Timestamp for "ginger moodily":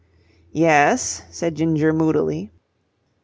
1.53-2.49